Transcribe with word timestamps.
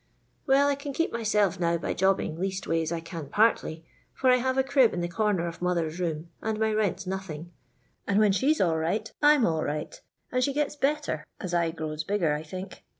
"Well, 0.47 0.67
I 0.67 0.73
can 0.73 0.93
keep 0.93 1.11
myself 1.13 1.59
now 1.59 1.77
by 1.77 1.93
jobbing, 1.93 2.35
leastways 2.39 2.91
1 2.91 3.01
can 3.01 3.29
partly, 3.29 3.85
for 4.15 4.31
I 4.31 4.37
have 4.37 4.57
a 4.57 4.63
crib 4.63 4.95
in 4.95 5.03
a 5.03 5.07
comer 5.07 5.45
of 5.45 5.61
mother's 5.61 5.99
room, 5.99 6.29
and 6.41 6.59
my 6.59 6.71
rent 6.71 7.01
's 7.01 7.05
nothing, 7.05 7.51
and 8.07 8.17
when 8.17 8.31
she 8.31 8.51
's 8.51 8.59
all 8.59 8.79
right 8.79 9.13
/'m 9.21 9.45
all 9.45 9.63
right, 9.63 10.01
and 10.31 10.43
she 10.43 10.53
gets 10.53 10.75
better 10.75 11.23
as 11.39 11.53
I 11.53 11.69
grows 11.69 12.03
bigger, 12.03 12.33
I 12.33 12.41
think. 12.41 12.83